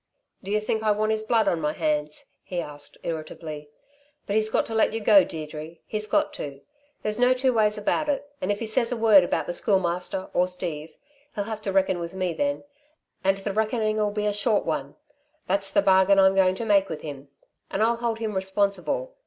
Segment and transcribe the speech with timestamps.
[0.41, 3.69] "D'you think I want his blood on my hands?" he asked irritably.
[4.25, 5.75] "But he's got to let you go, Deirdre.
[5.85, 6.61] He's got to.
[7.03, 10.27] There's no two ways about it, and if he says a word about the Schoolmaster
[10.33, 10.95] or Steve,
[11.35, 12.63] he'll have to reck'n with me then
[13.23, 14.95] and the reckoning'll be a short one.
[15.45, 17.27] That's the bargain I'm going to make with him.
[17.69, 19.13] And I'll hold him responsible